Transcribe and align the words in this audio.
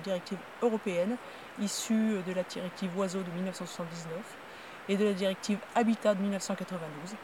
directives 0.00 0.38
européennes 0.62 1.16
issues 1.60 2.22
de 2.26 2.32
la 2.32 2.42
directive 2.42 2.90
Oiseaux 2.98 3.22
de 3.22 3.30
1979 3.30 4.16
et 4.88 4.96
de 4.96 5.04
la 5.04 5.12
directive 5.12 5.58
Habitat 5.74 6.14
de 6.14 6.22
1992. 6.22 7.14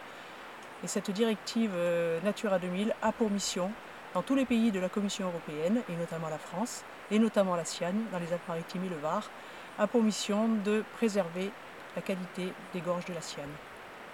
Et 0.85 0.87
cette 0.87 1.11
directive 1.11 1.73
euh, 1.75 2.21
Natura 2.23 2.59
2000 2.59 2.95
a 3.03 3.13
pour 3.13 3.31
mission, 3.31 3.71
dans 4.15 4.23
tous 4.23 4.35
les 4.35 4.45
pays 4.45 4.71
de 4.71 4.79
la 4.79 4.89
Commission 4.89 5.27
européenne, 5.27 5.83
et 5.89 5.97
notamment 5.97 6.29
la 6.29 6.39
France, 6.39 6.85
et 7.11 7.19
notamment 7.19 7.57
la 7.57 7.65
Siagne, 7.65 8.03
dans 8.13 8.19
les 8.19 8.33
Alpes-Maritimes 8.33 8.85
et 8.85 8.89
le 8.89 8.97
Var, 8.97 9.31
a 9.79 9.87
pour 9.87 10.03
mission 10.03 10.49
de 10.65 10.85
préserver 10.97 11.51
la 11.95 12.03
qualité 12.03 12.53
des 12.73 12.81
gorges 12.81 13.07
de 13.07 13.15
la 13.15 13.23
Siagne, 13.23 13.49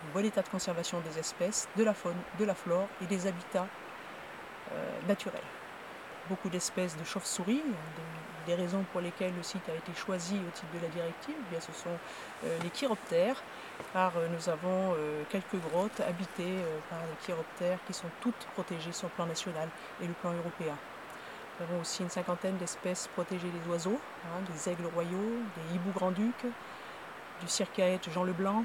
un 0.09 0.15
bon 0.15 0.25
état 0.25 0.43
de 0.43 0.49
conservation 0.49 1.01
des 1.01 1.19
espèces, 1.19 1.69
de 1.77 1.85
la 1.85 1.95
faune, 1.95 2.17
de 2.39 2.45
la 2.45 2.55
flore 2.55 2.89
et 3.03 3.07
des 3.07 3.27
habitats 3.27 3.67
euh, 4.73 5.09
naturels 5.09 5.43
beaucoup 6.29 6.49
d'espèces 6.49 6.97
de 6.97 7.05
chauves-souris. 7.05 7.62
Des 8.47 8.55
raisons 8.55 8.85
pour 8.91 9.01
lesquelles 9.01 9.35
le 9.37 9.43
site 9.43 9.69
a 9.69 9.75
été 9.75 9.95
choisi 9.95 10.35
au 10.35 10.51
titre 10.51 10.73
de 10.75 10.81
la 10.83 10.89
directive, 10.89 11.35
eh 11.39 11.51
bien, 11.51 11.61
ce 11.61 11.73
sont 11.73 11.97
euh, 12.45 12.59
les 12.65 12.71
chiroptères, 12.71 13.41
car 13.93 14.12
euh, 14.17 14.27
nous 14.29 14.48
avons 14.48 14.95
euh, 14.98 15.23
quelques 15.31 15.61
grottes 15.71 16.01
habitées 16.01 16.59
par 16.91 16.98
les 16.98 17.25
chiroptères 17.25 17.79
qui 17.87 17.93
sont 17.93 18.09
toutes 18.21 18.47
protégées 18.55 18.91
sur 18.91 19.07
le 19.07 19.12
plan 19.12 19.27
national 19.27 19.69
et 20.03 20.09
le 20.09 20.12
plan 20.15 20.33
européen. 20.33 20.77
Nous 21.61 21.67
avons 21.67 21.81
aussi 21.81 22.03
une 22.03 22.11
cinquantaine 22.11 22.57
d'espèces 22.57 23.09
protégées 23.15 23.51
des 23.51 23.70
oiseaux, 23.70 24.01
hein, 24.25 24.43
des 24.53 24.73
aigles 24.73 24.87
royaux, 24.93 25.39
des 25.57 25.77
hiboux 25.77 25.93
grand-ducs, 25.93 26.47
du 27.41 27.48
circaète 27.48 28.11
Jean 28.11 28.25
Leblanc, 28.25 28.65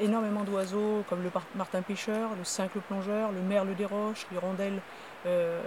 énormément 0.00 0.44
d'oiseaux 0.44 1.04
comme 1.08 1.22
le 1.22 1.30
martin 1.54 1.82
pêcheur, 1.82 2.30
le 2.36 2.44
cincle 2.44 2.80
plongeur, 2.80 3.32
le 3.32 3.40
merle 3.40 3.74
des 3.74 3.84
roches, 3.84 4.26
l'hirondelle 4.32 4.80
euh, 5.26 5.60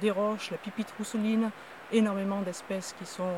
des 0.00 0.10
roches, 0.10 0.50
la 0.50 0.58
pipite 0.58 0.92
rousseline, 0.98 1.50
énormément 1.92 2.42
d'espèces 2.42 2.94
qui 2.98 3.06
sont, 3.06 3.32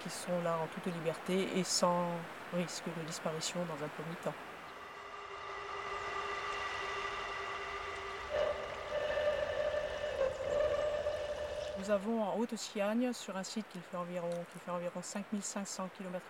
qui 0.00 0.10
sont 0.10 0.42
là 0.44 0.56
en 0.62 0.66
toute 0.66 0.92
liberté 0.94 1.48
et 1.56 1.64
sans 1.64 2.06
risque 2.54 2.84
de 2.86 3.06
disparition 3.06 3.60
dans 3.60 3.84
un 3.84 3.88
premier 3.88 4.16
temps. 4.22 4.34
Nous 11.78 11.90
avons 11.90 12.22
en 12.22 12.36
Haute-Siagne, 12.36 13.12
sur 13.12 13.36
un 13.36 13.44
site 13.44 13.64
qui 13.70 13.78
fait 13.78 13.96
environ, 13.96 14.28
qui 14.52 14.58
fait 14.58 14.70
environ 14.70 15.00
5500 15.00 15.88
km, 15.96 16.22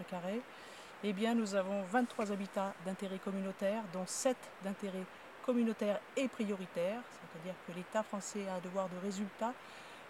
eh 1.05 1.13
nous 1.35 1.55
avons 1.55 1.83
23 1.83 2.33
habitats 2.33 2.75
d'intérêt 2.85 3.19
communautaire, 3.19 3.83
dont 3.93 4.05
7 4.05 4.37
d'intérêt 4.65 5.05
communautaire 5.47 6.01
et 6.17 6.27
prioritaire, 6.29 7.01
c'est-à-dire 7.11 7.55
que 7.67 7.73
l'État 7.73 8.03
français 8.03 8.47
a 8.49 8.55
un 8.55 8.61
devoir 8.61 8.89
de 8.89 8.97
résultat 9.03 9.53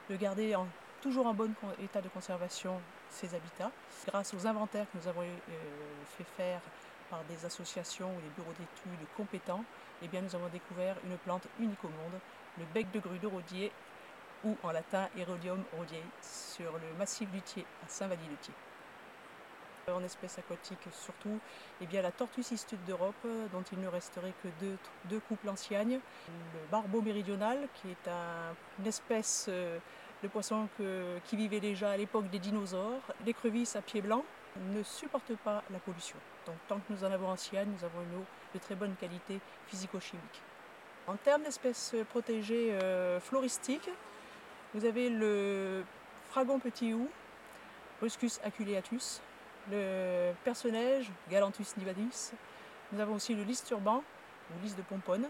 de 0.08 0.16
garder 0.16 0.56
toujours 1.02 1.26
en 1.26 1.34
bon 1.34 1.52
état 1.82 2.00
de 2.00 2.08
conservation 2.08 2.80
ces 3.10 3.34
habitats. 3.34 3.70
Grâce 4.06 4.32
aux 4.32 4.46
inventaires 4.46 4.86
que 4.90 4.98
nous 4.98 5.08
avons 5.08 5.22
euh, 5.22 5.54
fait 6.16 6.26
faire 6.36 6.60
par 7.10 7.20
des 7.24 7.44
associations 7.44 8.08
ou 8.08 8.20
des 8.20 8.30
bureaux 8.36 8.54
d'études 8.58 9.06
compétents, 9.16 9.64
eh 10.02 10.08
nous 10.20 10.34
avons 10.34 10.48
découvert 10.48 10.96
une 11.04 11.16
plante 11.18 11.46
unique 11.60 11.84
au 11.84 11.88
monde, 11.88 12.20
le 12.58 12.64
bec 12.72 12.90
de 12.92 12.98
grue 12.98 13.18
de 13.18 13.26
Rodier, 13.26 13.72
ou 14.44 14.56
en 14.62 14.70
latin 14.70 15.08
Erodium 15.16 15.62
rodiei, 15.76 16.02
sur 16.22 16.72
le 16.72 16.96
massif 16.98 17.28
du 17.30 17.42
Thiers, 17.42 17.66
à 17.84 17.88
Saint-Vallier-du-Thiers. 17.88 18.67
En 19.94 20.02
espèces 20.02 20.38
aquatiques 20.38 20.88
surtout, 20.92 21.38
eh 21.80 21.86
bien, 21.86 22.02
la 22.02 22.10
tortue 22.12 22.42
cistude 22.42 22.82
d'Europe, 22.84 23.26
dont 23.52 23.62
il 23.72 23.80
ne 23.80 23.88
resterait 23.88 24.34
que 24.42 24.48
deux, 25.08 25.20
couples 25.20 25.48
anciennes. 25.48 26.00
Le 26.28 26.70
barbeau 26.70 27.00
méridional, 27.00 27.58
qui 27.74 27.88
est 27.90 28.10
une 28.78 28.86
espèce 28.86 29.46
euh, 29.48 29.78
de 30.22 30.28
poisson 30.28 30.68
qui 31.24 31.36
vivait 31.36 31.60
déjà 31.60 31.90
à 31.90 31.96
l'époque 31.96 32.28
des 32.30 32.38
dinosaures. 32.38 33.00
L'écrevisse 33.24 33.76
à 33.76 33.82
pied 33.82 34.02
blanc 34.02 34.24
ne 34.72 34.82
supporte 34.82 35.34
pas 35.36 35.62
la 35.70 35.78
pollution. 35.78 36.16
Donc 36.46 36.56
tant 36.66 36.76
que 36.76 36.92
nous 36.92 37.04
en 37.04 37.12
avons 37.12 37.28
anciennes, 37.28 37.70
nous 37.70 37.84
avons 37.84 38.02
une 38.02 38.20
eau 38.20 38.24
de 38.54 38.58
très 38.58 38.74
bonne 38.74 38.94
qualité 38.96 39.40
physico-chimique. 39.66 40.42
En 41.06 41.16
termes 41.16 41.42
d'espèces 41.42 41.94
protégées 42.10 42.72
euh, 42.72 43.20
floristiques, 43.20 43.90
vous 44.74 44.84
avez 44.84 45.08
le 45.08 45.82
fragon 46.30 46.58
petit 46.58 46.92
hou, 46.92 47.08
Ruscus 48.02 48.40
aculeatus, 48.44 49.20
le 49.70 50.32
personnage 50.44 51.10
Galanthus 51.30 51.76
nivadus. 51.76 52.32
Nous 52.92 53.00
avons 53.00 53.14
aussi 53.14 53.34
le 53.34 53.42
lys 53.42 53.62
turban 53.64 54.02
ou 54.50 54.64
lys 54.64 54.76
de 54.76 54.82
pomponne. 54.82 55.26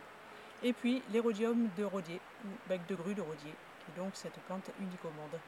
Et 0.62 0.72
puis 0.72 1.02
l'érodium 1.12 1.68
de 1.76 1.84
rodier 1.84 2.20
ou 2.44 2.48
bec 2.68 2.80
de 2.88 2.94
grue 2.94 3.14
de 3.14 3.22
rodier, 3.22 3.54
qui 3.80 3.92
est 3.92 4.02
donc 4.02 4.10
cette 4.14 4.38
plante 4.46 4.70
unique 4.80 5.04
au 5.04 5.10
monde. 5.10 5.40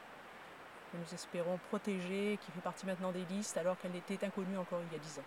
Que 0.93 0.97
nous 0.97 1.15
espérons 1.15 1.59
protéger, 1.69 2.39
qui 2.45 2.53
fait 2.53 2.61
partie 2.61 2.87
maintenant 2.87 3.11
des 3.11 3.25
listes 3.31 3.57
alors 3.57 3.77
qu'elle 3.79 3.97
était 3.97 4.25
inconnue 4.25 4.57
encore 4.57 4.81
il 4.89 4.97
y 4.97 5.01
a 5.01 5.03
10 5.03 5.19
ans. 5.19 5.25